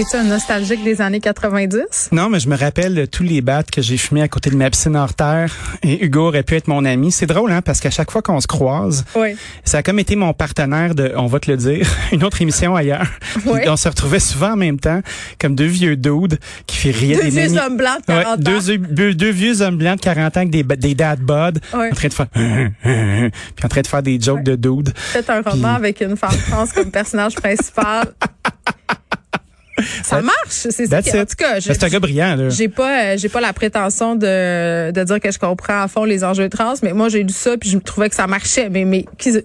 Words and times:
Es-tu 0.00 0.16
un 0.16 0.24
nostalgique 0.24 0.82
des 0.82 1.02
années 1.02 1.20
90? 1.20 2.08
Non, 2.12 2.30
mais 2.30 2.40
je 2.40 2.48
me 2.48 2.56
rappelle 2.56 3.06
tous 3.08 3.22
les 3.22 3.42
battes 3.42 3.70
que 3.70 3.82
j'ai 3.82 3.98
fumés 3.98 4.22
à 4.22 4.28
côté 4.28 4.48
de 4.48 4.56
ma 4.56 4.70
piscine 4.70 4.96
hors 4.96 5.12
terre. 5.12 5.54
Et 5.82 6.02
Hugo 6.06 6.28
aurait 6.28 6.42
pu 6.42 6.54
être 6.56 6.68
mon 6.68 6.86
ami. 6.86 7.12
C'est 7.12 7.26
drôle, 7.26 7.52
hein, 7.52 7.60
parce 7.60 7.80
qu'à 7.80 7.90
chaque 7.90 8.10
fois 8.10 8.22
qu'on 8.22 8.40
se 8.40 8.46
croise, 8.46 9.04
Oui. 9.14 9.36
ça 9.62 9.78
a 9.78 9.82
comme 9.82 9.98
été 9.98 10.16
mon 10.16 10.32
partenaire 10.32 10.94
de, 10.94 11.12
on 11.16 11.26
va 11.26 11.38
te 11.38 11.50
le 11.50 11.58
dire, 11.58 11.86
une 12.12 12.24
autre 12.24 12.40
émission 12.40 12.74
ailleurs. 12.76 13.06
Oui. 13.44 13.60
On 13.66 13.76
se 13.76 13.88
retrouvait 13.90 14.20
souvent 14.20 14.52
en 14.52 14.56
même 14.56 14.80
temps 14.80 15.02
comme 15.38 15.54
deux 15.54 15.66
vieux 15.66 15.96
dudes 15.96 16.38
qui 16.66 16.76
fait 16.78 16.92
rire 16.92 17.18
Deux 17.18 17.24
des 17.24 17.46
vieux 17.48 17.58
hommes 17.60 17.76
blancs 17.76 17.98
de 18.00 18.06
40 18.06 18.24
Ouais, 18.24 18.26
ans. 18.32 18.36
deux, 18.38 18.78
deux, 18.78 19.14
deux 19.14 19.30
vieux 19.30 19.60
hommes 19.60 19.76
blancs 19.76 19.98
de 19.98 20.02
40 20.02 20.36
ans 20.38 20.40
avec 20.40 20.50
des, 20.50 20.62
des 20.62 20.94
dad 20.94 21.20
bod, 21.20 21.60
Ouais. 21.74 21.90
en 21.90 21.94
train 21.94 22.08
de 22.08 22.14
faire, 22.14 22.26
puis 22.32 23.64
en 23.64 23.68
train 23.68 23.80
de 23.82 23.86
faire 23.86 24.02
des 24.02 24.18
jokes 24.18 24.44
de 24.44 24.56
dudes. 24.56 24.94
Peut-être 25.12 25.28
un 25.30 25.42
roman 25.42 25.74
avec 25.74 26.00
une 26.00 26.16
femme 26.16 26.30
trans 26.48 26.64
comme 26.74 26.90
personnage 26.90 27.34
principal. 27.34 28.06
Ça 30.10 30.22
marche. 30.22 30.36
C'est 30.48 30.86
ça 30.86 30.98
en 30.98 31.02
tout 31.02 31.36
cas, 31.36 31.60
C'est 31.60 31.84
un 31.84 31.88
gars 31.88 32.00
brillant, 32.00 32.36
là. 32.36 32.48
j'ai 32.50 32.68
pas 32.68 33.04
euh, 33.12 33.16
j'ai 33.16 33.28
pas 33.28 33.40
la 33.40 33.52
prétention 33.52 34.14
de, 34.16 34.90
de 34.90 35.04
dire 35.04 35.20
que 35.20 35.30
je 35.30 35.38
comprends 35.38 35.82
à 35.82 35.88
fond 35.88 36.04
les 36.04 36.24
enjeux 36.24 36.48
trans, 36.48 36.74
mais 36.82 36.92
moi 36.92 37.08
j'ai 37.08 37.22
lu 37.22 37.32
ça 37.32 37.56
puis 37.56 37.70
je 37.70 37.78
trouvais 37.78 38.08
que 38.08 38.14
ça 38.14 38.26
marchait. 38.26 38.68
Mais 38.70 38.84
mais 38.84 39.04
qui- 39.18 39.40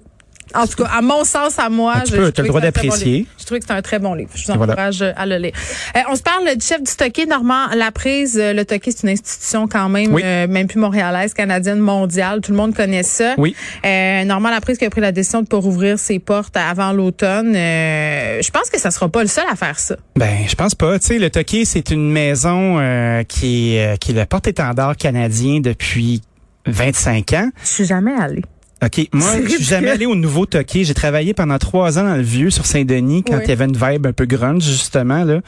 en 0.56 0.68
tout 0.68 0.84
cas, 0.84 0.90
à 0.92 1.02
mon 1.02 1.24
sens, 1.24 1.60
à 1.60 1.70
moi, 1.70 2.02
tu 2.06 2.12
je- 2.12 2.16
peux, 2.18 2.26
je 2.26 2.30
t'as 2.32 2.42
le 2.44 2.48
droit 2.50 2.62
bon 2.62 2.66
d'apprécier. 2.68 3.26
Je 3.40 3.46
trouvais 3.46 3.60
que 3.60 3.66
c'est 3.68 3.74
un 3.74 3.82
très 3.82 4.00
bon 4.00 4.14
livre. 4.14 4.30
Je 4.36 4.46
vous 4.52 4.58
Voilà. 4.58 4.74
encourage 4.74 5.02
à 5.02 5.26
le 5.26 5.38
lire. 5.38 5.52
Euh, 5.96 6.00
on 6.10 6.16
se 6.16 6.22
parle 6.24 6.56
du 6.56 6.66
chef 6.66 6.82
du 6.82 6.92
Toqué, 6.96 7.26
Normand 7.26 7.68
Laprise. 7.76 8.38
Euh, 8.40 8.54
Le 8.54 8.66
Toqué, 8.66 8.92
c'est 8.92 9.04
une 9.04 9.10
institution 9.10 9.68
quand 9.68 9.90
même, 9.90 10.14
Oui. 10.14 10.22
euh, 10.26 10.48
même 10.48 10.68
plus 10.68 10.80
montréalaise, 10.80 11.34
canadienne, 11.34 11.80
mondiale. 11.80 12.42
Tout 12.42 12.52
le 12.52 12.58
monde 12.58 12.74
connaît 12.76 13.04
ça. 13.04 13.34
Oui. 13.38 13.56
Euh, 13.86 14.24
Normand 14.24 14.50
Laprise 14.50 14.78
qui 14.78 14.86
a 14.86 14.90
pris 14.90 15.02
la 15.02 15.12
décision 15.12 15.42
de 15.42 15.48
pas 15.48 15.58
rouvrir 15.58 16.00
ses 16.00 16.20
portes 16.20 16.56
avant 16.58 16.92
l'automne. 16.92 17.56
Euh, 17.56 18.42
je 18.42 18.52
pense 18.52 18.70
que 18.70 18.80
ça 18.80 18.92
sera 18.92 19.10
pas 19.10 19.22
le 19.22 19.28
seul 19.28 19.46
à 19.52 19.56
faire 19.56 19.78
ça. 19.80 19.96
Ben, 20.16 20.38
je 20.48 20.56
pense 20.56 20.76
pas. 20.76 20.98
Tu 21.00 21.08
sais, 21.08 21.20
le 21.20 21.30
Toqué, 21.30 21.66
c'est 21.66 21.92
une 21.92 22.10
maison 22.12 22.78
euh, 22.80 23.24
qui 23.24 23.76
est 23.76 23.94
euh, 23.94 23.96
qui 23.98 24.12
est 24.12 24.16
le 24.16 24.26
porte-étendard 24.26 24.96
canadien 24.98 25.60
depuis 25.60 26.22
25 26.68 27.34
ans. 27.34 27.50
Je 27.64 27.68
suis 27.68 27.86
jamais 27.86 28.14
allée. 28.20 28.44
OK. 28.84 29.08
Moi, 29.14 29.30
je 29.44 29.50
suis 29.56 29.64
jamais 29.64 29.90
allé 29.90 30.06
au 30.06 30.16
nouveau 30.16 30.46
Toqué. 30.46 30.84
J'ai 30.84 30.94
travaillé 30.94 31.34
pendant 31.34 31.58
trois 31.58 31.98
ans 31.98 32.04
dans 32.04 32.16
le 32.16 32.22
vieux 32.22 32.50
sur 32.50 32.66
Saint-Denis 32.66 33.24
quand 33.24 33.36
Oui. 33.38 33.42
il 33.46 33.50
y 33.50 33.52
avait 33.54 33.66
une 33.66 33.78
vibe 33.78 34.06
un 34.06 34.12
peu 34.14 34.26
grunge, 34.26 34.64
justement, 34.64 35.24
là. 35.24 35.40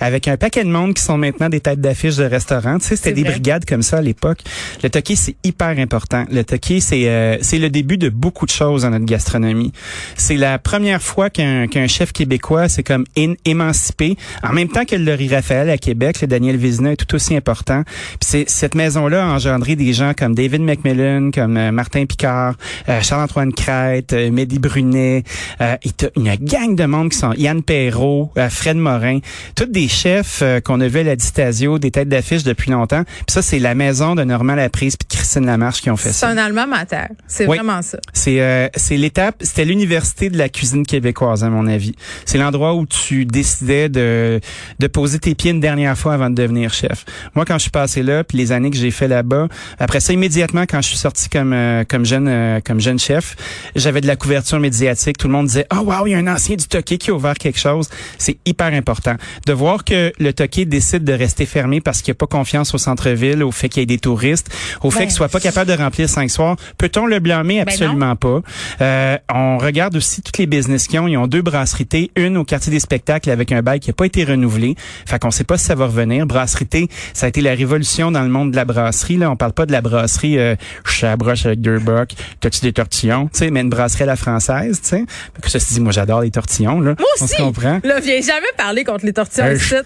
Avec 0.00 0.28
un 0.28 0.36
paquet 0.36 0.64
de 0.64 0.68
monde 0.70 0.94
qui 0.94 1.02
sont 1.02 1.16
maintenant 1.16 1.48
des 1.48 1.60
têtes 1.60 1.80
d'affiche 1.80 2.16
de 2.16 2.24
restaurants. 2.24 2.78
Tu 2.78 2.86
sais, 2.86 2.96
c'était 2.96 3.12
des 3.12 3.22
vrai. 3.22 3.32
brigades 3.32 3.64
comme 3.64 3.82
ça 3.82 3.98
à 3.98 4.02
l'époque. 4.02 4.40
Le 4.82 4.90
Toqué, 4.90 5.16
c'est 5.16 5.34
hyper 5.44 5.78
important. 5.78 6.24
Le 6.30 6.44
Toqué, 6.44 6.80
c'est, 6.80 7.08
euh, 7.08 7.38
c'est 7.40 7.58
le 7.58 7.70
début 7.70 7.96
de 7.96 8.10
beaucoup 8.10 8.44
de 8.46 8.50
choses 8.50 8.82
dans 8.82 8.90
notre 8.90 9.06
gastronomie. 9.06 9.72
C'est 10.16 10.36
la 10.36 10.58
première 10.58 11.00
fois 11.02 11.30
qu'un, 11.30 11.66
qu'un 11.68 11.86
chef 11.86 12.12
québécois 12.12 12.68
s'est 12.68 12.82
comme 12.82 13.04
émancipé. 13.44 14.16
En 14.42 14.52
même 14.52 14.68
temps 14.68 14.84
que 14.84 14.94
le 14.96 15.04
Laurie 15.04 15.34
Raphaël 15.34 15.70
à 15.70 15.78
Québec, 15.78 16.20
le 16.20 16.26
Daniel 16.26 16.56
Vézina 16.56 16.92
est 16.92 16.96
tout 16.96 17.14
aussi 17.14 17.34
important. 17.36 17.82
Puis 17.84 18.28
c'est, 18.28 18.44
cette 18.48 18.74
maison-là 18.74 19.24
a 19.24 19.28
engendré 19.28 19.74
des 19.76 19.92
gens 19.92 20.12
comme 20.16 20.34
David 20.34 20.62
McMillan, 20.62 21.30
comme 21.32 21.56
euh, 21.56 21.72
Martin 21.72 22.04
Picard, 22.06 22.54
euh, 22.88 23.00
Charles-Antoine 23.02 23.52
Crête, 23.52 24.12
euh, 24.12 24.30
Mehdi 24.30 24.58
Brunet, 24.58 25.24
euh, 25.60 25.76
et 25.82 25.90
une 26.16 26.34
gang 26.36 26.74
de 26.76 26.84
monde 26.84 27.10
qui 27.10 27.18
sont 27.18 27.32
Yann 27.34 27.62
Perrault, 27.62 28.30
euh, 28.36 28.48
Fred 28.48 28.76
Morin, 28.76 29.18
tous 29.54 29.66
des 29.66 29.88
chefs 29.88 30.40
euh, 30.42 30.60
qu'on 30.60 30.80
a 30.80 30.88
vus 30.88 30.98
à 31.00 31.02
la 31.04 31.16
Distasio, 31.16 31.78
des 31.78 31.90
têtes 31.90 32.08
d'affiche 32.08 32.42
depuis 32.42 32.70
longtemps. 32.70 33.04
Puis 33.04 33.24
ça, 33.28 33.42
c'est 33.42 33.58
la 33.58 33.74
maison 33.74 34.14
de 34.14 34.24
Normand 34.24 34.54
Laprise 34.54 34.96
puis 34.96 35.06
de 35.08 35.14
Christine 35.16 35.46
Lamarche 35.46 35.80
qui 35.80 35.90
ont 35.90 35.96
fait 35.96 36.08
C'est 36.10 36.26
ça. 36.26 36.28
un 36.28 36.36
allemand 36.36 36.66
mater. 36.66 37.06
C'est 37.26 37.46
Oui. 37.46 37.56
vraiment 37.56 37.82
ça. 37.82 37.98
C'est 38.12 38.40
euh, 38.40 38.68
c'est 38.76 38.96
l'étape, 38.96 39.36
c'était 39.40 39.64
l'université 39.64 40.30
de 40.30 40.38
la 40.38 40.48
cuisine 40.48 40.86
québécoise 40.86 41.44
à 41.44 41.50
mon 41.50 41.66
avis. 41.66 41.94
C'est 42.24 42.38
l'endroit 42.38 42.74
où 42.74 42.86
tu 42.86 43.24
décidais 43.24 43.88
de 43.88 44.40
de 44.78 44.86
poser 44.86 45.18
tes 45.18 45.34
pieds 45.34 45.50
une 45.50 45.60
dernière 45.60 45.96
fois 45.96 46.14
avant 46.14 46.30
de 46.30 46.34
devenir 46.34 46.72
chef. 46.72 47.04
Moi 47.34 47.44
quand 47.44 47.54
je 47.54 47.62
suis 47.62 47.70
passé 47.70 48.02
là, 48.02 48.24
puis 48.24 48.38
les 48.38 48.52
années 48.52 48.70
que 48.70 48.76
j'ai 48.76 48.90
fait 48.90 49.08
là-bas, 49.08 49.48
après 49.78 50.00
ça 50.00 50.12
immédiatement 50.12 50.62
quand 50.68 50.80
je 50.82 50.88
suis 50.88 50.96
sorti 50.96 51.28
comme 51.28 51.52
euh, 51.52 51.84
comme 51.88 52.04
jeune 52.04 52.28
euh, 52.28 52.60
comme 52.64 52.80
jeune 52.80 52.98
chef, 52.98 53.36
j'avais 53.76 54.00
de 54.00 54.06
la 54.06 54.16
couverture 54.16 54.58
médiatique, 54.58 55.18
tout 55.18 55.28
le 55.28 55.32
monde 55.32 55.46
disait 55.46 55.66
"Oh 55.72 55.80
wow, 55.80 56.06
il 56.06 56.10
y 56.10 56.14
a 56.14 56.18
un 56.18 56.26
ancien 56.26 56.56
du 56.56 56.66
Toqué 56.66 56.98
qui 56.98 57.10
a 57.10 57.14
ouvert 57.14 57.34
quelque 57.34 57.58
chose." 57.58 57.88
C'est 58.18 58.38
hyper 58.46 58.72
important 58.72 59.14
de 59.46 59.52
voir 59.52 59.84
que 59.84 60.12
le 60.18 60.32
Toqué 60.32 60.64
décide 60.64 61.04
de 61.04 61.12
rester 61.12 61.46
fermé 61.46 61.80
parce 61.80 62.02
qu'il 62.02 62.12
n'a 62.12 62.16
pas 62.16 62.26
confiance 62.26 62.74
au 62.74 62.78
centre-ville, 62.78 63.42
au 63.42 63.52
fait 63.52 63.68
qu'il 63.68 63.80
y 63.80 63.84
ait 63.84 63.86
des 63.86 63.98
touristes, 63.98 64.48
au 64.82 64.90
fait 64.90 65.00
Ben, 65.00 65.04
qu'il 65.06 65.14
soit 65.14 65.28
pas 65.28 65.40
capable 65.40 65.70
de 65.70 65.76
remplir 65.76 66.08
cinq 66.08 66.30
soirs. 66.30 66.56
Peut-on 66.78 67.06
le 67.06 67.20
blâmer? 67.20 67.56
Ben 67.56 67.68
Absolument 67.68 68.16
pas. 68.16 68.40
Euh, 68.80 69.18
on 69.32 69.58
regarde 69.58 69.96
aussi 69.96 70.22
toutes 70.22 70.38
les 70.38 70.46
business 70.46 70.88
qu'ils 70.88 71.00
ont. 71.00 71.08
Ils 71.08 71.16
ont 71.16 71.26
deux 71.26 71.42
brasseries 71.42 72.10
une 72.16 72.36
au 72.36 72.44
quartier 72.44 72.72
des 72.72 72.80
spectacles 72.80 73.30
avec 73.30 73.52
un 73.52 73.62
bail 73.62 73.80
qui 73.80 73.90
n'a 73.90 73.94
pas 73.94 74.06
été 74.06 74.24
renouvelé. 74.24 74.74
Fait 75.06 75.18
qu'on 75.18 75.30
sait 75.30 75.44
pas 75.44 75.58
si 75.58 75.64
ça 75.64 75.74
va 75.74 75.86
revenir. 75.86 76.26
Brasserie 76.26 76.64
ça 77.12 77.26
a 77.26 77.28
été 77.28 77.40
la 77.40 77.54
révolution 77.54 78.10
dans 78.10 78.22
le 78.22 78.28
monde 78.28 78.50
de 78.50 78.56
la 78.56 78.64
brasserie. 78.64 79.16
Là, 79.16 79.30
on 79.30 79.36
parle 79.36 79.52
pas 79.52 79.66
de 79.66 79.72
la 79.72 79.80
brasserie 79.80 80.38
euh, 80.38 80.56
je 80.86 80.92
suis 80.92 81.06
à 81.06 81.10
la 81.10 81.16
broche 81.16 81.46
avec 81.46 81.60
deux 81.60 81.78
bucks, 81.78 82.14
des 82.62 82.72
tortillons, 82.72 83.28
tu 83.32 83.38
sais, 83.40 83.50
mais 83.50 83.60
une 83.60 83.70
brasserie 83.70 84.04
à 84.04 84.06
la 84.06 84.16
française, 84.16 84.80
tu 84.82 84.88
sais. 84.88 85.04
Fait 85.34 85.42
Que 85.42 85.48
ceci 85.50 85.74
dit, 85.74 85.80
moi 85.80 85.92
j'adore 85.92 86.20
les 86.20 86.30
tortillons. 86.30 86.80
Là. 86.80 86.94
Moi 86.98 87.08
On 87.20 87.24
aussi. 87.24 87.34
se 87.36 87.42
comprend? 87.42 87.80
Là, 87.84 88.00
viens 88.00 88.20
jamais 88.20 88.46
parler 88.56 88.84
contre 88.84 89.04
les 89.06 89.12
tortillas 89.12 89.46
Euh, 89.46 89.82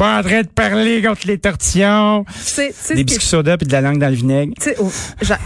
je 0.00 0.04
je 0.04 0.08
pas 0.08 0.18
en 0.18 0.22
train 0.22 0.42
de 0.42 0.48
parler 0.48 1.02
contre 1.02 1.26
les 1.26 1.38
tortillons. 1.38 2.24
Tu 2.24 2.32
sais, 2.40 2.68
tu 2.68 2.72
sais 2.74 2.88
ce 2.88 2.94
Des 2.94 3.04
biscuits 3.04 3.26
soda 3.26 3.56
puis 3.58 3.66
de 3.66 3.72
la 3.72 3.80
langue 3.80 3.98
dans 3.98 4.08
le 4.08 4.14
vinaigre. 4.14 4.54
oh, 4.78 4.90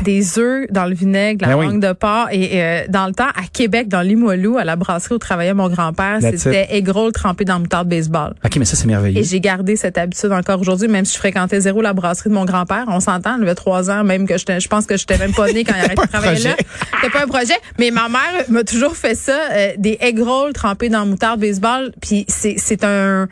des 0.02 0.38
œufs 0.38 0.66
dans 0.70 0.84
le 0.86 0.94
vinaigre, 0.94 1.46
la 1.46 1.54
Ben 1.54 1.58
oui. 1.58 1.66
langue 1.66 1.80
de 1.80 1.92
porc. 1.92 2.28
Et 2.30 2.62
euh, 2.62 2.84
dans 2.88 3.06
le 3.06 3.12
temps, 3.12 3.28
à 3.28 3.46
Québec, 3.52 3.88
dans 3.88 4.00
Limoilou, 4.00 4.56
à 4.58 4.64
la 4.64 4.76
brasserie 4.76 5.14
où 5.14 5.18
travaillait 5.18 5.54
mon 5.54 5.68
grand-père, 5.68 6.20
That's 6.20 6.36
c'était 6.38 6.68
egg 6.70 6.88
roll 6.88 7.12
trempé 7.12 7.44
dans 7.44 7.58
moutarde 7.58 7.88
baseball. 7.88 8.34
OK, 8.44 8.56
mais 8.56 8.64
ça 8.64 8.76
c'est 8.76 8.86
merveilleux. 8.86 9.20
Et 9.20 9.24
j'ai 9.24 9.40
gardé 9.40 9.76
cette 9.76 9.98
habitude 9.98 10.32
encore 10.32 10.60
aujourd'hui, 10.60 10.88
même 10.88 11.04
si 11.04 11.14
je 11.14 11.18
fréquentais 11.18 11.60
zéro 11.60 11.82
la 11.82 11.92
brasserie 11.92 12.30
de 12.30 12.34
mon 12.34 12.44
grand-père. 12.44 12.84
On 12.88 13.00
s'entend, 13.00 13.36
il 13.36 13.42
avait 13.42 13.54
trois 13.54 13.90
ans, 13.90 14.04
même 14.04 14.26
que 14.26 14.36
je 14.38 14.68
pense 14.68 14.86
que 14.86 14.96
j'étais 14.96 15.18
même 15.18 15.32
pas 15.32 15.50
née 15.52 15.64
quand 15.64 15.74
il 15.76 15.84
arrêtait 15.84 16.02
de 16.02 16.12
travailler 16.12 16.44
là. 16.44 16.56
C'était 17.00 17.12
pas 17.12 17.24
un 17.24 17.26
projet. 17.26 17.54
Mais 17.78 17.90
ma 17.90 18.08
mère 18.08 18.44
m'a 18.48 18.62
toujours 18.64 18.96
fait 18.96 19.14
ça, 19.14 19.38
euh, 19.52 19.72
des 19.78 19.98
egg 20.00 20.20
rolls 20.20 20.52
trempés 20.52 20.88
dans 20.88 21.06
moutarde 21.06 21.40
baseball. 21.40 21.92
Puis 22.00 22.24
c'est, 22.28 22.54
c'est 22.58 22.84
un, 22.84 23.28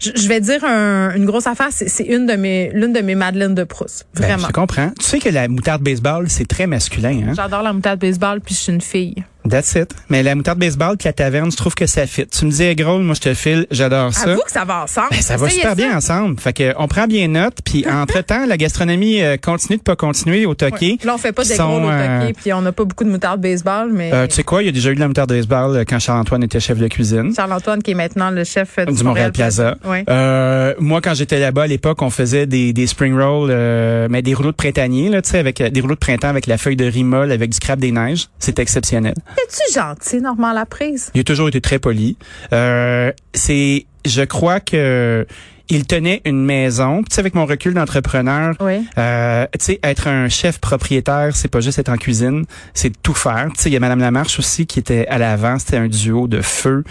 je 0.00 0.10
je 0.14 0.28
vais 0.28 0.40
dire 0.40 0.64
un- 0.64 1.12
une 1.14 1.26
grosse 1.26 1.46
affaire, 1.46 1.68
c'est 1.70 1.88
c'est 1.88 2.04
une 2.04 2.26
de 2.26 2.34
mes, 2.34 2.70
l'une 2.72 2.92
de 2.92 3.00
mes 3.00 3.14
madeleines 3.14 3.54
de 3.54 3.64
Proust. 3.64 4.06
Ben, 4.14 4.22
Vraiment. 4.24 4.46
je 4.48 4.52
comprends. 4.52 4.90
Tu 4.98 5.04
sais 5.04 5.18
que 5.18 5.28
la 5.28 5.46
moutarde 5.48 5.82
baseball, 5.82 6.28
c'est 6.28 6.46
très 6.48 6.66
masculin, 6.66 7.20
hein? 7.28 7.32
J'adore 7.34 7.62
la 7.62 7.72
moutarde 7.72 8.00
baseball, 8.00 8.40
puis 8.40 8.54
je 8.54 8.60
suis 8.60 8.72
une 8.72 8.80
fille. 8.80 9.14
That's 9.48 9.74
it. 9.74 9.94
Mais 10.08 10.22
la 10.22 10.34
moutarde 10.34 10.58
baseball 10.58 10.96
puis 10.96 11.06
la 11.08 11.12
taverne, 11.12 11.50
je 11.50 11.56
trouve 11.56 11.74
que 11.74 11.86
ça 11.86 12.06
fit. 12.06 12.26
Tu 12.26 12.44
me 12.44 12.50
dis, 12.50 12.74
gros, 12.74 12.98
moi 12.98 13.14
je 13.14 13.20
te 13.20 13.34
file, 13.34 13.66
j'adore 13.70 14.12
ça. 14.12 14.30
Avoue 14.32 14.42
que 14.44 14.50
ça 14.52 14.64
va 14.64 14.82
ensemble. 14.84 15.08
Ben, 15.10 15.20
ça 15.22 15.36
va 15.36 15.48
super 15.48 15.70
ça. 15.70 15.74
bien 15.74 15.96
ensemble. 15.96 16.38
Fait 16.40 16.52
que 16.52 16.74
on 16.78 16.88
prend 16.88 17.06
bien 17.06 17.28
note. 17.28 17.58
Puis 17.64 17.84
entre-temps, 17.90 18.46
la 18.46 18.56
gastronomie 18.56 19.22
euh, 19.22 19.36
continue 19.36 19.78
de 19.78 19.82
pas 19.82 19.96
continuer 19.96 20.46
au 20.46 20.54
Toqué. 20.54 20.98
Là, 21.04 21.14
on 21.14 21.18
fait 21.18 21.32
pas 21.32 21.44
sont, 21.44 21.54
gros 21.78 21.86
au 21.86 21.90
euh, 21.90 22.20
toqué, 22.20 22.32
puis 22.34 22.52
on 22.52 22.60
n'a 22.62 22.72
pas 22.72 22.84
beaucoup 22.84 23.04
de 23.04 23.10
moutarde 23.10 23.40
baseball, 23.40 23.90
mais 23.92 24.10
Euh, 24.12 24.26
tu 24.26 24.34
sais 24.34 24.42
quoi, 24.42 24.62
il 24.62 24.66
y 24.66 24.68
a 24.68 24.72
déjà 24.72 24.90
eu 24.90 24.94
de 24.94 25.00
la 25.00 25.08
moutarde 25.08 25.30
baseball 25.30 25.76
euh, 25.76 25.84
quand 25.88 25.98
Charles-Antoine 25.98 26.42
était 26.44 26.60
chef 26.60 26.78
de 26.78 26.88
cuisine. 26.88 27.32
Charles-Antoine, 27.34 27.82
qui 27.82 27.92
est 27.92 27.94
maintenant 27.94 28.30
le 28.30 28.44
chef 28.44 28.78
euh, 28.78 28.84
du, 28.84 28.94
du 28.94 29.04
Montréal 29.04 29.32
Plaza. 29.32 29.76
Oui. 29.84 29.98
Euh, 30.08 30.74
moi, 30.78 31.00
quand 31.00 31.14
j'étais 31.14 31.38
là-bas 31.38 31.62
à 31.62 31.66
l'époque, 31.66 32.02
on 32.02 32.10
faisait 32.10 32.46
des, 32.46 32.72
des 32.72 32.86
spring 32.86 33.14
rolls, 33.18 33.50
euh, 33.50 34.06
mais 34.10 34.22
des 34.22 34.34
rouleaux 34.34 34.50
de 34.52 34.56
printanier, 34.56 35.08
là, 35.08 35.22
tu 35.22 35.30
sais, 35.30 35.38
avec 35.38 35.60
euh, 35.60 35.70
des 35.70 35.80
rouleaux 35.80 35.94
de 35.94 36.00
printemps 36.00 36.28
avec 36.28 36.46
la 36.46 36.58
feuille 36.58 36.76
de 36.76 36.84
rimol, 36.84 37.32
avec 37.32 37.50
du 37.50 37.58
crabe 37.58 37.80
des 37.80 37.92
neiges. 37.92 38.26
C'était 38.38 38.62
exceptionnel. 38.62 39.14
Es-tu 39.36 39.72
gentil, 39.74 40.20
Normand 40.20 40.52
Laprise? 40.52 41.10
Il 41.14 41.20
a 41.20 41.24
toujours 41.24 41.48
été 41.48 41.60
très 41.60 41.78
poli. 41.78 42.16
Euh, 42.52 43.12
c'est, 43.34 43.86
je 44.04 44.22
crois 44.22 44.60
que 44.60 45.26
il 45.70 45.86
tenait 45.86 46.20
une 46.24 46.44
maison. 46.44 47.02
Tu 47.02 47.14
sais, 47.14 47.20
avec 47.20 47.34
mon 47.34 47.46
recul 47.46 47.74
d'entrepreneur, 47.74 48.54
Oui. 48.60 48.84
euh, 48.98 49.46
tu 49.58 49.64
sais, 49.64 49.80
être 49.82 50.08
un 50.08 50.28
chef 50.28 50.58
propriétaire, 50.58 51.34
c'est 51.34 51.48
pas 51.48 51.60
juste 51.60 51.78
être 51.78 51.88
en 51.88 51.96
cuisine, 51.96 52.44
c'est 52.74 52.92
tout 53.02 53.14
faire. 53.14 53.48
Tu 53.54 53.62
sais, 53.62 53.70
il 53.70 53.72
y 53.72 53.76
a 53.76 53.80
Madame 53.80 54.00
Lamarche 54.00 54.38
aussi 54.38 54.66
qui 54.66 54.78
était 54.78 55.06
à 55.08 55.18
l'avant, 55.18 55.58
c'était 55.58 55.76
un 55.76 55.88
duo 55.88 56.28
de 56.28 56.40
feu. 56.40 56.84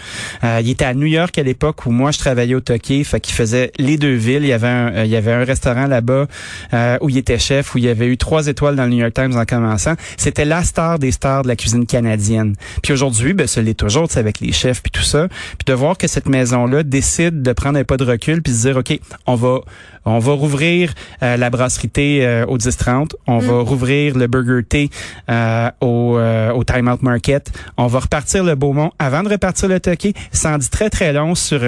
Euh, 0.44 0.60
il 0.62 0.70
était 0.70 0.84
à 0.84 0.94
New 0.94 1.06
York 1.06 1.36
à 1.38 1.42
l'époque 1.42 1.86
où 1.86 1.90
moi 1.90 2.10
je 2.10 2.18
travaillais 2.18 2.54
au 2.54 2.60
Toqué, 2.60 3.04
fait 3.04 3.20
qu'il 3.20 3.34
faisait 3.34 3.72
les 3.78 3.96
deux 3.96 4.14
villes. 4.14 4.42
Il 4.42 4.48
y 4.48 4.52
avait 4.52 4.66
un, 4.68 4.92
euh, 4.94 5.04
il 5.04 5.10
y 5.10 5.16
avait 5.16 5.32
un 5.32 5.44
restaurant 5.44 5.86
là-bas 5.86 6.26
euh, 6.74 6.98
où 7.00 7.08
il 7.08 7.18
était 7.18 7.38
chef, 7.38 7.74
où 7.74 7.78
il 7.78 7.84
y 7.84 7.88
avait 7.88 8.06
eu 8.06 8.16
trois 8.16 8.46
étoiles 8.46 8.76
dans 8.76 8.84
le 8.84 8.90
New 8.90 8.98
York 8.98 9.14
Times 9.14 9.36
en 9.36 9.44
commençant. 9.44 9.94
C'était 10.16 10.44
la 10.44 10.62
star 10.64 10.98
des 10.98 11.12
stars 11.12 11.42
de 11.42 11.48
la 11.48 11.56
cuisine 11.56 11.86
canadienne. 11.86 12.54
Puis 12.82 12.92
aujourd'hui, 12.92 13.34
ben, 13.34 13.46
ce 13.46 13.60
l'est 13.60 13.74
toujours, 13.74 14.08
tu 14.08 14.14
sais, 14.14 14.20
avec 14.20 14.40
les 14.40 14.52
chefs 14.52 14.82
puis 14.82 14.90
tout 14.90 15.02
ça. 15.02 15.28
Puis 15.28 15.64
de 15.66 15.72
voir 15.74 15.98
que 15.98 16.06
cette 16.06 16.28
maison-là 16.28 16.82
décide 16.82 17.42
de 17.42 17.52
prendre 17.52 17.78
un 17.78 17.84
pas 17.84 17.96
de 17.96 18.04
recul 18.04 18.42
puis 18.42 18.52
se 18.52 18.69
dire, 18.72 18.78
OK, 18.78 19.00
on 19.26 19.34
va, 19.34 19.60
on 20.04 20.18
va 20.18 20.32
rouvrir 20.32 20.92
euh, 21.22 21.36
la 21.36 21.50
brasserie 21.50 21.88
thé 21.88 22.26
euh, 22.26 22.46
au 22.46 22.58
10-30. 22.58 23.12
On 23.26 23.38
va 23.38 23.60
rouvrir 23.60 24.16
le 24.16 24.26
burger 24.26 24.64
thé 24.64 24.90
euh, 25.28 25.70
au, 25.80 26.16
euh, 26.18 26.52
au 26.52 26.64
Time 26.64 26.88
Out 26.88 27.02
Market. 27.02 27.50
On 27.76 27.86
va 27.86 28.00
repartir 28.00 28.44
le 28.44 28.54
Beaumont 28.54 28.92
avant 28.98 29.22
de 29.22 29.28
repartir 29.28 29.68
le 29.68 29.80
Toqué. 29.80 30.14
Ça 30.32 30.54
en 30.54 30.58
dit 30.58 30.70
très, 30.70 30.90
très 30.90 31.12
long 31.12 31.34
sur 31.34 31.60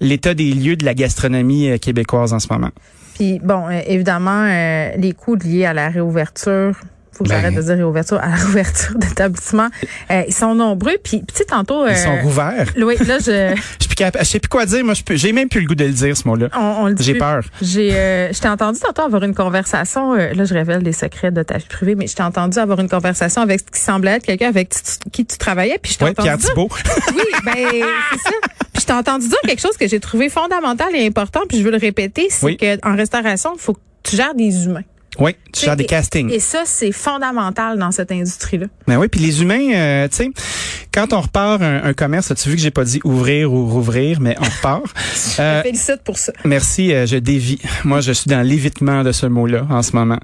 l'état 0.00 0.34
des 0.34 0.52
lieux 0.52 0.76
de 0.76 0.84
la 0.84 0.94
gastronomie 0.94 1.78
québécoise 1.78 2.32
en 2.32 2.38
ce 2.38 2.48
moment. 2.50 2.70
Puis 3.14 3.40
bon, 3.42 3.68
évidemment, 3.70 4.46
les 4.96 5.12
coûts 5.12 5.36
liés 5.36 5.64
à 5.64 5.72
la 5.72 5.88
réouverture 5.88 6.76
faut 7.16 7.24
que 7.24 7.28
Ben. 7.28 7.40
j'arrête 7.40 7.54
de 7.54 7.62
dire 7.62 7.76
réouverture, 7.76 8.18
à 8.18 8.28
la 8.30 8.34
réouverture 8.36 8.94
d'établissements. 8.98 9.68
Euh, 10.10 10.22
ils 10.28 10.34
sont 10.34 10.54
nombreux. 10.54 10.96
Puis, 11.02 11.20
tu 11.20 11.34
sais, 11.34 11.44
tantôt... 11.44 11.86
Ils 11.86 11.96
sont 11.96 12.10
euh, 12.10 12.22
rouverts. 12.22 12.66
Oui, 12.76 12.96
là, 13.06 13.18
je, 13.18 13.54
Je 13.80 13.86
plus 13.86 13.94
capable- 13.96 14.24
je 14.24 14.28
sais 14.30 14.40
plus 14.40 14.48
quoi 14.48 14.66
dire. 14.66 14.84
Moi, 14.84 14.94
je 14.94 15.02
peux- 15.02 15.16
j'ai 15.16 15.32
même 15.32 15.48
plus 15.48 15.60
le 15.60 15.66
goût 15.66 15.74
de 15.74 15.84
le 15.84 15.90
dire, 15.92 16.16
ce 16.16 16.26
mot-là. 16.28 16.48
on, 16.56 16.60
on 16.82 16.86
le 16.88 16.94
dit 16.94 17.04
J'ai 17.04 17.14
peur. 17.14 17.42
J'ai, 17.62 17.94
euh, 17.94 18.32
je 18.32 18.38
t'ai 18.40 18.48
entendu 18.48 18.78
tantôt 18.80 19.02
avoir 19.02 19.22
une 19.24 19.34
conversation. 19.34 20.14
euh, 20.14 20.32
là, 20.34 20.44
je 20.44 20.54
révèle 20.54 20.82
les 20.82 20.92
secrets 20.92 21.30
de 21.30 21.42
ta 21.42 21.58
vie 21.58 21.66
privée, 21.68 21.94
mais 21.94 22.06
je 22.06 22.14
t'ai 22.14 22.22
entendu 22.22 22.58
avoir 22.58 22.78
une 22.80 22.88
conversation 22.88 23.42
avec 23.42 23.60
ce 23.60 23.64
qui 23.78 23.80
semblait 23.80 24.12
être 24.12 24.24
quelqu'un 24.26 24.48
avec 24.48 24.70
qui 25.12 25.24
tu 25.24 25.38
travaillais. 25.38 25.78
Puis 25.82 25.92
je 25.92 25.98
t'ai 25.98 26.04
Ouais, 26.04 26.10
entendu 26.10 26.28
Pierre 26.28 26.38
Thibault. 26.38 26.68
Oui, 27.14 27.22
ben 27.44 27.54
c'est 27.54 28.18
ça. 28.22 28.30
Puis 28.72 28.82
je 28.82 28.86
t'ai 28.86 28.92
entendu 28.92 29.28
dire 29.28 29.38
quelque 29.44 29.60
chose 29.62 29.76
que 29.78 29.88
j'ai 29.88 30.00
trouvé 30.00 30.28
fondamental 30.28 30.88
et 30.94 31.06
important, 31.06 31.40
puis 31.48 31.58
je 31.58 31.64
veux 31.64 31.70
le 31.70 31.78
répéter, 31.78 32.26
c'est 32.30 32.44
Oui. 32.44 32.56
que 32.56 32.78
en 32.86 32.94
restauration, 32.96 33.52
il 33.54 33.60
faut 33.60 33.72
que 33.74 33.80
tu 34.02 34.16
gères 34.16 34.34
des 34.34 34.66
humains. 34.66 34.82
Oui, 35.18 35.34
tu 35.52 35.64
gères 35.64 35.76
des 35.76 35.84
castings. 35.86 36.30
Et 36.32 36.40
ça, 36.40 36.62
c'est 36.64 36.92
fondamental 36.92 37.78
dans 37.78 37.90
cette 37.90 38.12
industrie-là. 38.12 38.66
Ben 38.86 38.98
oui, 38.98 39.08
puis 39.08 39.20
les 39.20 39.42
humains, 39.42 39.72
euh, 39.74 40.08
tu 40.08 40.16
sais, 40.16 40.30
quand 40.92 41.12
on 41.12 41.20
repart 41.20 41.62
un, 41.62 41.82
un 41.84 41.92
commerce, 41.94 42.30
as-tu 42.30 42.50
vu 42.50 42.56
que 42.56 42.60
j'ai 42.62 42.70
pas 42.70 42.84
dit 42.84 43.00
ouvrir 43.04 43.52
ou 43.52 43.66
rouvrir, 43.66 44.20
mais 44.20 44.36
on 44.40 44.44
repart. 44.44 44.84
Euh, 45.38 45.62
Félicite 45.62 46.02
pour 46.04 46.16
ça. 46.18 46.32
Merci, 46.44 46.92
euh, 46.94 47.04
je 47.06 47.16
dévie. 47.16 47.58
Moi, 47.84 48.00
je 48.00 48.12
suis 48.12 48.28
dans 48.28 48.40
l'évitement 48.46 49.02
de 49.02 49.12
ce 49.12 49.26
mot-là 49.26 49.66
en 49.68 49.82
ce 49.82 49.94
moment. 49.94 50.18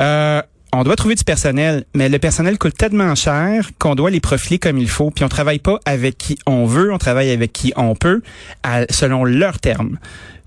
Euh, 0.00 0.40
on 0.72 0.84
doit 0.84 0.94
trouver 0.96 1.14
du 1.16 1.24
personnel, 1.24 1.84
mais 1.94 2.08
le 2.08 2.18
personnel 2.18 2.58
coûte 2.58 2.76
tellement 2.78 3.14
cher 3.14 3.70
qu'on 3.78 3.94
doit 3.94 4.10
les 4.10 4.20
profiler 4.20 4.58
comme 4.58 4.78
il 4.78 4.88
faut. 4.88 5.10
Puis 5.10 5.24
on 5.24 5.28
travaille 5.28 5.58
pas 5.58 5.80
avec 5.84 6.16
qui 6.16 6.38
on 6.46 6.64
veut, 6.66 6.92
on 6.92 6.98
travaille 6.98 7.30
avec 7.30 7.52
qui 7.52 7.72
on 7.76 7.94
peut, 7.94 8.22
à- 8.62 8.84
selon 8.90 9.24
leurs 9.24 9.58
termes. 9.58 9.98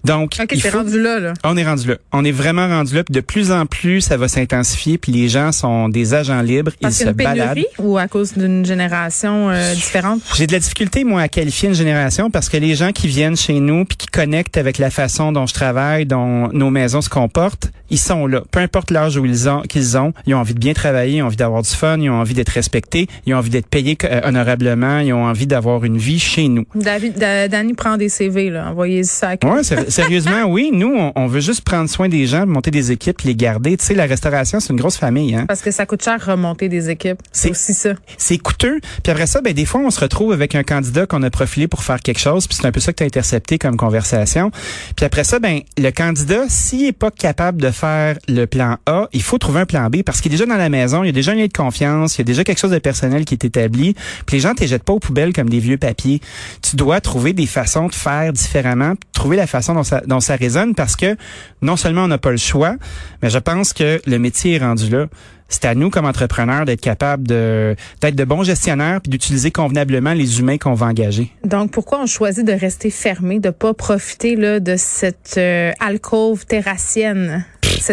Donc, 0.05 0.35
OK, 0.41 0.47
il 0.53 0.61
c'est 0.61 0.69
faut- 0.69 0.77
rendu 0.79 1.01
là, 1.01 1.19
là. 1.19 1.33
on 1.43 1.57
est 1.57 1.65
rendu 1.65 1.87
là. 1.89 1.95
On 2.11 2.23
est 2.23 2.31
vraiment 2.31 2.67
rendu 2.67 2.95
là. 2.95 3.03
Puis 3.03 3.13
de 3.13 3.21
plus 3.21 3.51
en 3.51 3.65
plus, 3.65 4.01
ça 4.01 4.17
va 4.17 4.27
s'intensifier. 4.27 4.97
Puis 4.97 5.11
les 5.11 5.27
gens 5.29 5.51
sont 5.51 5.89
des 5.89 6.13
agents 6.13 6.41
libres. 6.41 6.71
Parce 6.81 6.99
ils 6.99 7.03
se 7.03 7.09
une 7.09 7.13
baladent. 7.13 7.55
pénurie 7.55 7.67
ou 7.79 7.97
à 7.97 8.07
cause 8.07 8.33
d'une 8.33 8.65
génération 8.65 9.49
euh, 9.49 9.73
différente? 9.73 10.21
J'ai 10.35 10.47
de 10.47 10.51
la 10.51 10.59
difficulté, 10.59 11.03
moi, 11.03 11.21
à 11.21 11.27
qualifier 11.27 11.69
une 11.69 11.75
génération 11.75 12.29
parce 12.29 12.49
que 12.49 12.57
les 12.57 12.75
gens 12.75 12.91
qui 12.91 13.07
viennent 13.07 13.37
chez 13.37 13.59
nous 13.59 13.85
puis 13.85 13.97
qui 13.97 14.07
connectent 14.07 14.57
avec 14.57 14.77
la 14.77 14.89
façon 14.89 15.31
dont 15.31 15.45
je 15.47 15.53
travaille, 15.53 16.05
dont 16.05 16.49
nos 16.53 16.69
maisons 16.69 17.01
se 17.01 17.09
comportent, 17.09 17.71
ils 17.89 17.99
sont 17.99 18.27
là. 18.27 18.41
Peu 18.51 18.59
importe 18.59 18.91
l'âge 18.91 19.17
où 19.17 19.25
ils 19.25 19.47
ont, 19.49 19.61
qu'ils 19.61 19.97
ont, 19.97 20.13
ils 20.25 20.33
ont 20.33 20.39
envie 20.39 20.53
de 20.53 20.59
bien 20.59 20.73
travailler, 20.73 21.17
ils 21.17 21.21
ont 21.23 21.27
envie 21.27 21.35
d'avoir 21.35 21.61
du 21.61 21.69
fun, 21.69 21.97
ils 21.99 22.09
ont 22.09 22.19
envie 22.19 22.33
d'être 22.33 22.49
respectés, 22.49 23.07
ils 23.25 23.33
ont 23.33 23.37
envie 23.37 23.49
d'être 23.51 23.67
payés 23.67 23.97
euh, 24.03 24.21
honorablement, 24.23 24.99
ils 24.99 25.13
ont 25.13 25.25
envie 25.25 25.47
d'avoir 25.47 25.83
une 25.85 25.97
vie 25.97 26.19
chez 26.19 26.47
nous. 26.47 26.65
David, 26.75 27.17
Da- 27.17 27.47
Danny 27.47 27.73
prend 27.73 27.97
des 27.97 28.09
CV, 28.09 28.49
là. 28.49 28.69
Envoyez 28.69 29.03
ça 29.03 29.29
à 29.41 29.45
Ouais, 29.47 29.63
sérieusement, 29.95 30.43
oui. 30.45 30.71
Nous, 30.73 30.93
on, 30.95 31.11
on 31.15 31.27
veut 31.27 31.39
juste 31.39 31.61
prendre 31.61 31.89
soin 31.89 32.09
des 32.09 32.25
gens, 32.27 32.45
monter 32.45 32.71
des 32.71 32.91
équipes, 32.91 33.21
les 33.21 33.35
garder. 33.35 33.77
Tu 33.77 33.85
sais, 33.85 33.93
la 33.93 34.05
restauration, 34.05 34.59
c'est 34.59 34.71
une 34.71 34.79
grosse 34.79 34.97
famille, 34.97 35.35
hein. 35.35 35.45
Parce 35.47 35.61
que 35.61 35.71
ça 35.71 35.85
coûte 35.85 36.03
cher 36.03 36.23
remonter 36.23 36.69
des 36.69 36.89
équipes. 36.89 37.21
C'est 37.31 37.51
aussi 37.51 37.73
ça. 37.73 37.93
c'est 38.17 38.37
coûteux. 38.37 38.79
Puis 39.03 39.11
après 39.11 39.27
ça, 39.27 39.41
ben 39.41 39.53
des 39.53 39.65
fois, 39.65 39.81
on 39.81 39.89
se 39.89 39.99
retrouve 39.99 40.31
avec 40.31 40.55
un 40.55 40.63
candidat 40.63 41.05
qu'on 41.05 41.23
a 41.23 41.29
profilé 41.29 41.67
pour 41.67 41.83
faire 41.83 41.99
quelque 41.99 42.19
chose, 42.19 42.47
puis 42.47 42.57
c'est 42.59 42.67
un 42.67 42.71
peu 42.71 42.79
ça 42.79 42.91
que 42.91 42.97
tu 42.97 43.03
as 43.03 43.07
intercepté 43.07 43.57
comme 43.57 43.77
conversation. 43.77 44.51
Puis 44.95 45.05
après 45.05 45.23
ça, 45.23 45.39
ben 45.39 45.61
le 45.77 45.91
candidat, 45.91 46.43
s'il 46.47 46.85
est 46.85 46.91
pas 46.91 47.11
capable 47.11 47.61
de 47.61 47.71
faire 47.71 48.17
le 48.27 48.45
plan 48.45 48.77
A, 48.85 49.07
il 49.13 49.21
faut 49.21 49.37
trouver 49.37 49.61
un 49.61 49.65
plan 49.65 49.89
B 49.89 50.03
parce 50.03 50.21
qu'il 50.21 50.31
est 50.31 50.35
déjà 50.35 50.45
dans 50.45 50.57
la 50.57 50.69
maison, 50.69 51.03
il 51.03 51.07
y 51.07 51.09
a 51.09 51.13
déjà 51.13 51.31
un 51.31 51.35
lien 51.35 51.47
de 51.47 51.53
confiance, 51.53 52.15
il 52.15 52.19
y 52.19 52.21
a 52.21 52.25
déjà 52.25 52.43
quelque 52.43 52.59
chose 52.59 52.71
de 52.71 52.79
personnel 52.79 53.25
qui 53.25 53.33
est 53.33 53.45
établi. 53.45 53.95
Puis 54.25 54.37
les 54.37 54.39
gens 54.41 54.53
ne 54.59 54.67
jettent 54.67 54.83
pas 54.83 54.93
aux 54.93 54.99
poubelles 54.99 55.33
comme 55.33 55.49
des 55.49 55.59
vieux 55.59 55.77
papiers. 55.77 56.21
Tu 56.61 56.75
dois 56.75 56.99
trouver 57.01 57.33
des 57.33 57.45
façons 57.45 57.87
de 57.87 57.93
faire 57.93 58.33
différemment, 58.33 58.93
trouver 59.13 59.37
la 59.37 59.47
façon 59.47 59.73
dont 59.73 59.83
dont 60.07 60.19
ça 60.19 60.35
résonne 60.35 60.75
parce 60.75 60.95
que 60.95 61.15
non 61.61 61.75
seulement 61.75 62.03
on 62.03 62.07
n'a 62.07 62.17
pas 62.17 62.31
le 62.31 62.37
choix, 62.37 62.75
mais 63.21 63.29
je 63.29 63.39
pense 63.39 63.73
que 63.73 64.01
le 64.05 64.19
métier 64.19 64.55
est 64.55 64.59
rendu 64.59 64.89
là. 64.89 65.07
C'est 65.47 65.65
à 65.65 65.75
nous, 65.75 65.91
comme 65.91 66.05
entrepreneurs, 66.05 66.65
d'être 66.65 66.81
capables 66.81 67.27
de 67.27 67.75
d'être 68.01 68.15
de 68.15 68.23
bons 68.23 68.43
gestionnaires 68.43 68.99
puis 68.99 69.11
d'utiliser 69.11 69.51
convenablement 69.51 70.13
les 70.13 70.39
humains 70.39 70.57
qu'on 70.57 70.73
va 70.73 70.87
engager. 70.87 71.31
Donc, 71.43 71.71
pourquoi 71.71 72.01
on 72.01 72.07
choisit 72.07 72.45
de 72.45 72.51
rester 72.51 72.89
fermé, 72.89 73.39
de 73.39 73.51
pas 73.51 73.75
profiter 73.75 74.35
là, 74.35 74.59
de 74.59 74.75
cette 74.75 75.35
euh, 75.37 75.71
alcôve 75.79 76.45
terrassienne? 76.47 77.45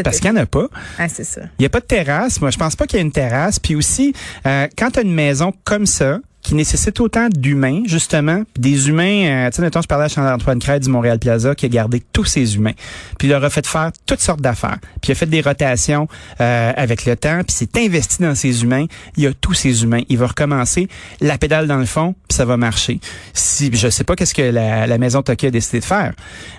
Parce 0.02 0.20
qu'il 0.20 0.30
n'y 0.30 0.38
en 0.38 0.42
a 0.42 0.46
pas. 0.46 0.68
Ah, 0.98 1.08
c'est 1.08 1.24
ça. 1.24 1.42
Il 1.58 1.62
n'y 1.62 1.66
a 1.66 1.68
pas 1.68 1.80
de 1.80 1.86
terrasse. 1.86 2.40
Moi, 2.40 2.50
je 2.50 2.58
pense 2.58 2.76
pas 2.76 2.86
qu'il 2.86 2.98
y 2.98 3.02
ait 3.02 3.04
une 3.04 3.12
terrasse. 3.12 3.58
Puis 3.58 3.74
aussi, 3.74 4.14
euh, 4.46 4.68
quand 4.78 4.92
tu 4.92 5.00
as 5.00 5.02
une 5.02 5.14
maison 5.14 5.52
comme 5.64 5.86
ça, 5.86 6.20
qui 6.42 6.54
nécessite 6.54 6.98
autant 7.00 7.28
d'humains, 7.28 7.82
justement, 7.86 8.42
des 8.58 8.88
humains, 8.88 9.46
euh, 9.46 9.50
tu 9.50 9.56
sais, 9.56 9.62
mettons, 9.62 9.80
je 9.80 9.86
parlais 9.86 10.06
à 10.06 10.08
Charles-Antoine 10.08 10.58
Crête 10.58 10.82
du 10.82 10.90
Montréal 10.90 11.18
Plaza, 11.18 11.54
qui 11.54 11.66
a 11.66 11.68
gardé 11.68 12.02
tous 12.12 12.24
ses 12.24 12.56
humains, 12.56 12.72
puis 13.18 13.28
il 13.28 13.30
leur 13.30 13.44
a 13.44 13.50
fait 13.50 13.66
faire 13.66 13.90
toutes 14.06 14.20
sortes 14.20 14.40
d'affaires, 14.40 14.78
puis 15.00 15.10
il 15.10 15.12
a 15.12 15.14
fait 15.14 15.26
des 15.26 15.40
rotations 15.40 16.08
euh, 16.40 16.72
avec 16.76 17.06
le 17.06 17.16
temps, 17.16 17.40
puis 17.46 17.54
s'est 17.54 17.68
investi 17.76 18.22
dans 18.22 18.34
ses 18.34 18.62
humains, 18.62 18.86
il 19.16 19.26
a 19.26 19.32
tous 19.32 19.54
ses 19.54 19.82
humains. 19.82 20.02
Il 20.08 20.18
va 20.18 20.26
recommencer 20.26 20.88
la 21.20 21.38
pédale 21.38 21.66
dans 21.66 21.76
le 21.76 21.86
fond, 21.86 22.14
puis 22.28 22.36
ça 22.36 22.44
va 22.44 22.56
marcher. 22.56 23.00
Si 23.32 23.70
Je 23.72 23.88
sais 23.88 24.04
pas 24.04 24.16
qu'est-ce 24.16 24.34
que 24.34 24.42
la, 24.42 24.86
la 24.86 24.98
maison 24.98 25.22
Toki 25.22 25.46
a 25.46 25.50
décidé 25.50 25.80
de 25.80 25.84
faire, 25.84 26.12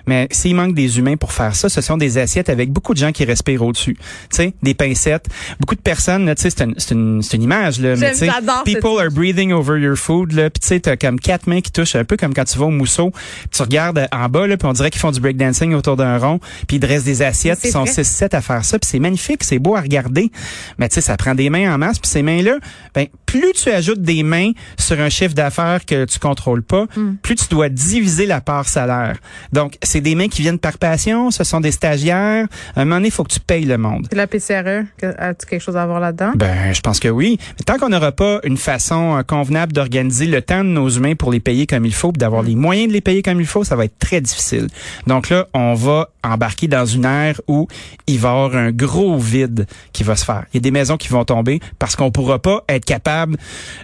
mais 0.06 0.28
s'il 0.30 0.54
manque 0.54 0.74
des 0.74 0.98
humains 0.98 1.16
pour 1.16 1.32
faire 1.32 1.54
ça, 1.54 1.68
ce 1.68 1.80
sont 1.80 1.96
des 1.96 2.18
assiettes 2.18 2.48
avec 2.48 2.70
beaucoup 2.70 2.94
de 2.94 2.98
gens 2.98 3.12
qui 3.12 3.24
respirent 3.24 3.62
au-dessus. 3.62 3.96
Tu 4.30 4.36
sais, 4.36 4.54
des 4.62 4.74
pincettes, 4.74 5.26
beaucoup 5.60 5.74
de 5.74 5.80
personnes, 5.80 6.32
tu 6.34 6.42
sais, 6.42 6.50
c'est 6.50 6.64
une, 6.64 6.74
c'est 6.78 6.94
une, 6.94 7.22
c'est 7.22 7.36
une 7.36 7.42
image, 7.42 7.80
là, 7.80 7.94
mais 7.96 8.12
tu 8.12 8.18
sais, 8.18 8.30
people 8.64 8.98
are 8.98 9.10
breathing 9.10 9.52
over 9.52 9.73
your 9.78 9.96
food, 9.96 10.32
là, 10.32 10.50
puis 10.50 10.60
tu 10.60 10.68
sais, 10.68 10.80
t'as 10.80 10.96
comme 10.96 11.18
quatre 11.20 11.46
mains 11.46 11.60
qui 11.60 11.72
touchent, 11.72 11.94
un 11.96 12.04
peu 12.04 12.16
comme 12.16 12.34
quand 12.34 12.44
tu 12.44 12.58
vas 12.58 12.66
au 12.66 12.70
mousseau, 12.70 13.10
puis 13.10 13.48
tu 13.52 13.62
regardes 13.62 14.06
en 14.12 14.28
bas, 14.28 14.46
là, 14.46 14.56
puis 14.56 14.66
on 14.68 14.72
dirait 14.72 14.90
qu'ils 14.90 15.00
font 15.00 15.10
du 15.10 15.20
breakdancing 15.20 15.74
autour 15.74 15.96
d'un 15.96 16.18
rond, 16.18 16.38
puis 16.66 16.76
ils 16.76 16.80
dressent 16.80 17.04
des 17.04 17.22
assiettes, 17.22 17.60
ils 17.64 17.70
sont 17.70 17.84
vrai. 17.84 17.92
6-7 17.92 18.34
à 18.34 18.40
faire 18.40 18.64
ça, 18.64 18.78
puis 18.78 18.88
c'est 18.90 18.98
magnifique, 18.98 19.44
c'est 19.44 19.58
beau 19.58 19.76
à 19.76 19.80
regarder, 19.80 20.30
mais 20.78 20.88
tu 20.88 20.94
sais, 20.96 21.00
ça 21.00 21.16
prend 21.16 21.34
des 21.34 21.50
mains 21.50 21.74
en 21.74 21.78
masse, 21.78 21.98
puis 21.98 22.10
ces 22.10 22.22
mains-là, 22.22 22.56
ben, 22.94 23.06
plus 23.26 23.52
tu 23.52 23.70
ajoutes 23.70 24.02
des 24.02 24.22
mains 24.22 24.50
sur 24.78 25.00
un 25.00 25.08
chiffre 25.08 25.34
d'affaires 25.34 25.84
que 25.84 26.04
tu 26.04 26.18
contrôles 26.18 26.62
pas, 26.62 26.86
Hmm. 26.96 27.14
plus 27.22 27.34
tu 27.36 27.48
dois 27.48 27.68
diviser 27.68 28.26
la 28.26 28.40
part 28.40 28.68
salaire. 28.68 29.16
Donc, 29.52 29.76
c'est 29.82 30.00
des 30.00 30.14
mains 30.14 30.28
qui 30.28 30.42
viennent 30.42 30.58
par 30.58 30.78
passion, 30.78 31.30
ce 31.30 31.44
sont 31.44 31.60
des 31.60 31.72
stagiaires, 31.72 32.46
à 32.76 32.80
un 32.80 32.84
moment 32.84 32.96
donné, 32.96 33.08
il 33.08 33.10
faut 33.10 33.24
que 33.24 33.32
tu 33.32 33.40
payes 33.40 33.64
le 33.64 33.78
monde. 33.78 34.06
La 34.12 34.26
PCRE, 34.26 34.84
as-tu 35.18 35.46
quelque 35.46 35.60
chose 35.62 35.76
à 35.76 35.86
voir 35.86 36.00
là-dedans? 36.00 36.32
Ben, 36.36 36.72
je 36.72 36.80
pense 36.80 37.00
que 37.00 37.08
oui. 37.08 37.38
Mais 37.58 37.64
tant 37.64 37.78
qu'on 37.78 37.88
n'aura 37.88 38.12
pas 38.12 38.40
une 38.44 38.56
façon 38.56 39.16
euh, 39.16 39.22
convenable 39.22 39.63
d'organiser 39.72 40.26
le 40.26 40.42
temps 40.42 40.64
de 40.64 40.68
nos 40.68 40.88
humains 40.88 41.14
pour 41.14 41.32
les 41.32 41.40
payer 41.40 41.66
comme 41.66 41.84
il 41.84 41.94
faut, 41.94 42.12
d'avoir 42.12 42.42
les 42.42 42.54
moyens 42.54 42.88
de 42.88 42.92
les 42.92 43.00
payer 43.00 43.22
comme 43.22 43.40
il 43.40 43.46
faut, 43.46 43.64
ça 43.64 43.76
va 43.76 43.84
être 43.84 43.98
très 43.98 44.20
difficile. 44.20 44.68
Donc 45.06 45.30
là, 45.30 45.48
on 45.54 45.74
va 45.74 46.10
embarquer 46.22 46.68
dans 46.68 46.86
une 46.86 47.04
ère 47.04 47.40
où 47.48 47.68
il 48.06 48.18
va 48.18 48.28
y 48.28 48.32
avoir 48.32 48.56
un 48.56 48.70
gros 48.70 49.18
vide 49.18 49.66
qui 49.92 50.02
va 50.02 50.16
se 50.16 50.24
faire. 50.24 50.44
Il 50.52 50.56
y 50.56 50.58
a 50.58 50.60
des 50.60 50.70
maisons 50.70 50.96
qui 50.96 51.08
vont 51.08 51.24
tomber 51.24 51.60
parce 51.78 51.96
qu'on 51.96 52.10
pourra 52.10 52.38
pas 52.38 52.64
être 52.68 52.84
capable 52.84 53.36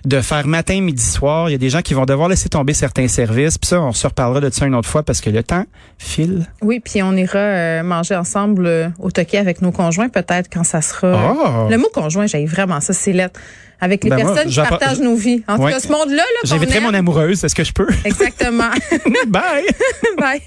de 0.04 0.20
faire 0.20 0.46
matin, 0.46 0.80
midi, 0.80 1.02
soir. 1.02 1.48
Il 1.48 1.52
y 1.52 1.54
a 1.54 1.58
des 1.58 1.70
gens 1.70 1.82
qui 1.82 1.94
vont 1.94 2.06
devoir 2.06 2.28
laisser 2.28 2.48
tomber 2.48 2.74
certains 2.74 3.08
services. 3.08 3.58
Puis 3.58 3.68
ça, 3.68 3.80
on 3.80 3.92
se 3.92 4.06
reparlera 4.06 4.40
de 4.40 4.50
ça 4.50 4.66
une 4.66 4.74
autre 4.74 4.88
fois 4.88 5.02
parce 5.02 5.20
que 5.20 5.30
le 5.30 5.42
temps 5.42 5.64
file. 5.98 6.46
Oui, 6.62 6.80
puis 6.80 7.02
on 7.02 7.12
ira 7.12 7.38
euh, 7.38 7.82
manger 7.82 8.16
ensemble 8.16 8.66
euh, 8.66 8.88
au 8.98 9.10
Toki 9.10 9.36
avec 9.36 9.62
nos 9.62 9.72
conjoints, 9.72 10.08
peut-être 10.08 10.48
quand 10.50 10.64
ça 10.64 10.80
sera. 10.80 11.34
Oh! 11.34 11.68
Le 11.70 11.76
mot 11.76 11.88
conjoint, 11.92 12.26
j'ai 12.26 12.46
vraiment 12.46 12.80
ça, 12.80 12.92
c'est 12.92 13.12
lettre. 13.12 13.38
Avec 13.80 14.04
les 14.04 14.10
Ben 14.10 14.16
moi, 14.22 14.26
personnes 14.34 14.48
qui 14.48 14.54
j'en 14.54 14.62
par- 14.66 14.78
partagent 14.78 15.00
nos 15.00 15.14
vies. 15.16 15.42
En 15.48 15.56
Ouais. 15.58 15.70
tout 15.70 15.74
cas, 15.74 15.80
ce 15.80 15.88
monde-là, 15.92 16.16
là, 16.16 16.40
J'inviterai 16.44 16.80
mon 16.80 16.92
amoureuse. 16.94 17.42
Est-ce 17.44 17.54
que 17.54 17.64
je 17.64 17.72
peux? 17.72 17.88
Exactement. 18.04 18.70
Bye! 19.28 19.64
Bye. 20.18 20.42